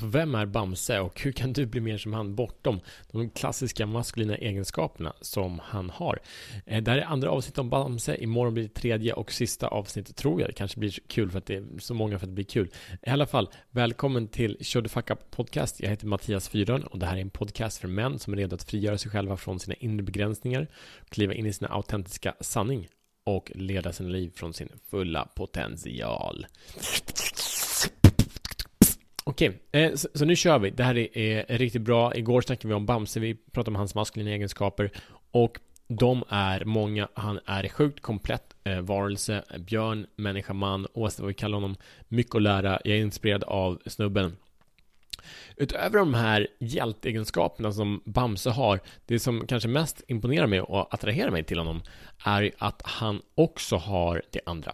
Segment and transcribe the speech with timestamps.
[0.00, 2.80] Så vem är Bamse och hur kan du bli mer som han bortom
[3.12, 6.18] de klassiska maskulina egenskaperna som han har?
[6.66, 8.16] Eh, det här är andra avsnittet om Bamse.
[8.16, 10.50] Imorgon blir det tredje och sista avsnittet tror jag.
[10.50, 12.70] Det kanske blir kul för att det är så många för att det blir kul.
[13.02, 15.80] I alla fall, välkommen till Show the Fuck Up Podcast.
[15.80, 18.54] Jag heter Mattias Fyrön och det här är en podcast för män som är redo
[18.54, 20.66] att frigöra sig själva från sina inre begränsningar,
[21.08, 22.88] kliva in i sina autentiska sanning
[23.24, 26.46] och leda sina liv från sin fulla potential.
[29.24, 30.70] Okej, eh, så, så, nu kör vi.
[30.70, 31.16] Det här är,
[31.50, 32.14] är, riktigt bra.
[32.14, 34.90] Igår snackade vi om Bamse, vi pratade om hans maskulina egenskaper
[35.30, 37.08] och de är många.
[37.14, 41.76] Han är sjukt komplett eh, varelse, björn, människa, man, oavsett vad vi kallar honom.
[42.08, 42.80] Mycket att lära.
[42.84, 44.36] Jag är inspirerad av snubben.
[45.56, 51.30] Utöver de här hjältegenskaperna som Bamse har, det som kanske mest imponerar mig och attraherar
[51.30, 51.82] mig till honom
[52.24, 54.72] är att han också har det andra.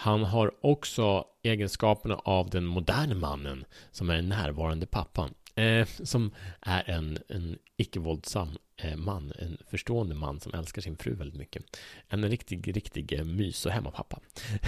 [0.00, 5.34] Han har också egenskaperna av den moderna mannen som är den närvarande pappan.
[5.54, 11.14] Eh, som är en, en icke-våldsam eh, man, en förstående man som älskar sin fru
[11.14, 11.64] väldigt mycket.
[12.08, 14.20] En riktig, riktig eh, mys och hemmapappa.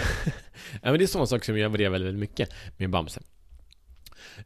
[0.71, 3.21] ja, men det är sådana saker som jag värderar väldigt, väldigt mycket med Bamse.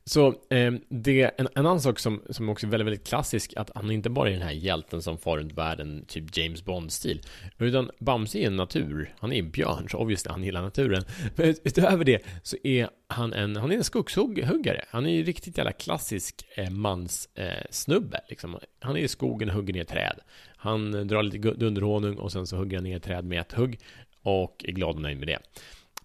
[0.03, 3.71] Så eh, det, en, en annan sak som, som också är väldigt, väldigt klassisk, att
[3.75, 7.21] han inte bara är den här hjälten som far runt världen, typ James Bond-stil,
[7.57, 11.03] utan Bamse är en natur, han är en björn, så obviously han gillar naturen.
[11.35, 15.57] Men utöver det så är han en, han är en skogshuggare, han är ju riktigt
[15.57, 18.59] jävla klassisk eh, manssnubbe, eh, liksom.
[18.79, 20.19] Han är i skogen och hugger ner träd.
[20.57, 23.79] Han drar lite dunderhonung och sen så hugger han ner träd med ett hugg
[24.21, 25.39] och är glad och nöjd med det.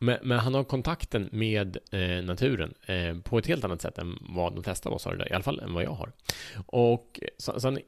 [0.03, 4.19] Men, men, han har kontakten med eh, naturen eh, på ett helt annat sätt än
[4.21, 6.13] vad de flesta av oss har idag, i alla fall än vad jag har.
[6.67, 7.79] Och så, så han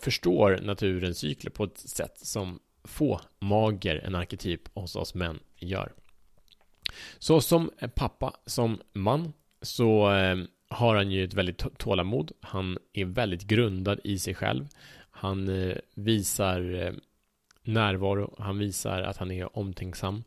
[0.00, 5.92] förstår naturens cykler på ett sätt som få mager, en arketyp hos oss män, gör.
[7.18, 10.36] Så som pappa, som man, så eh,
[10.68, 12.32] har han ju ett väldigt tålamod.
[12.40, 14.68] Han är väldigt grundad i sig själv.
[15.10, 16.92] Han eh, visar eh,
[17.62, 20.24] närvaro, han visar att han är omtänksam.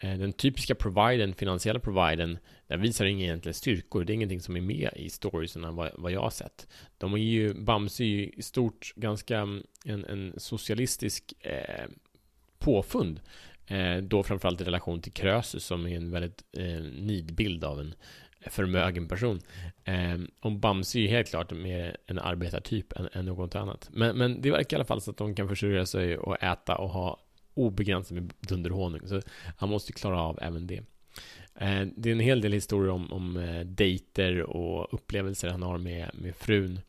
[0.00, 4.04] Eh, den typiska providen, finansiella providen, den visar inga egentliga styrkor.
[4.04, 6.68] Det är ingenting som är med i storiesarna vad, vad jag har sett.
[6.98, 11.86] De är ju, Bamse är ju i stort ganska mm, en, en socialistisk eh,
[12.58, 13.20] påfund.
[13.66, 17.94] Eh, då framförallt i relation till Krösus som är en väldigt eh, nidbild av en
[18.46, 19.40] förmögen person.
[19.84, 23.88] Eh, och Bamse är ju helt klart mer en arbetartyp än, än något annat.
[23.92, 26.78] Men, men det verkar i alla fall så att de kan försörja sig och äta
[26.78, 27.20] och ha
[27.58, 29.00] obegränsat med dunderhonung.
[29.04, 29.22] Så
[29.56, 30.82] han måste klara av även det.
[31.54, 35.78] Eh, det är en hel del historier om, om eh, dejter och upplevelser han har
[35.78, 36.80] med, med frun.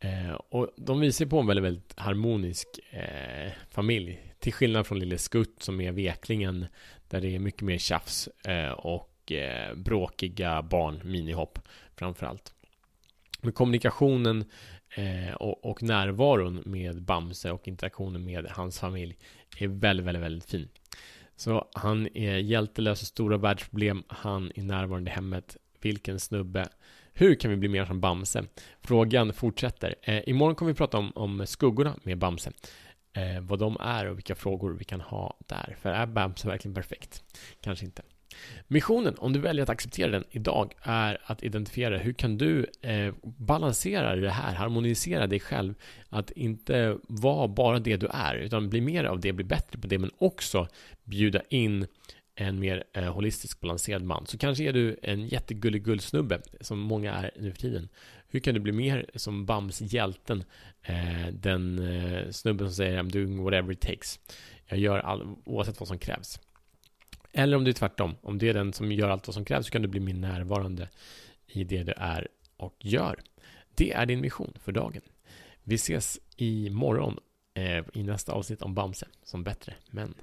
[0.00, 4.20] Eh, och de visar på en väldigt, väldigt harmonisk eh, familj.
[4.38, 6.66] Till skillnad från Lille Skutt som är veklingen
[7.08, 11.58] där det är mycket mer tjafs eh, och eh, bråkiga barn, minihopp
[11.96, 12.55] framförallt.
[13.40, 14.44] Men kommunikationen
[14.96, 19.16] eh, och, och, närvaron med Bamse och interaktionen med hans familj
[19.58, 20.68] är väldigt, väldigt, väldigt fin.
[21.36, 25.56] Så han är hjältelös och stora världsproblem, han är närvarande i hemmet.
[25.80, 26.68] Vilken snubbe.
[27.12, 28.44] Hur kan vi bli mer som Bamse?
[28.82, 29.94] Frågan fortsätter.
[30.02, 32.52] Eh, imorgon kommer vi prata om, om skuggorna med Bamse.
[33.12, 35.76] Eh, vad de är och vilka frågor vi kan ha där.
[35.80, 37.24] För är Bamse verkligen perfekt?
[37.60, 38.02] Kanske inte.
[38.68, 43.14] Missionen, om du väljer att acceptera den idag, är att identifiera hur kan du eh,
[43.22, 45.74] balansera det här, harmonisera dig själv,
[46.08, 49.86] att inte vara bara det du är, utan bli mer av det, bli bättre på
[49.86, 50.68] det, men också
[51.04, 51.86] bjuda in
[52.34, 54.26] en mer eh, holistisk balanserad man.
[54.26, 57.88] Så kanske är du en jättegullig gullsnubbe, som många är nu för tiden.
[58.28, 60.44] Hur kan du bli mer som Bams hjälten,
[60.82, 64.18] eh, den eh, snubben som säger I'm doing whatever it takes.
[64.66, 66.40] Jag gör all, oavsett vad som krävs.
[67.38, 68.14] Eller om det är tvärtom.
[68.22, 70.14] Om det är den som gör allt vad som krävs så kan du bli mer
[70.14, 70.88] närvarande
[71.46, 73.20] i det du är och gör.
[73.74, 75.02] Det är din mission för dagen.
[75.62, 77.18] Vi ses imorgon
[77.54, 80.14] eh, i nästa avsnitt om Bamse som bättre män.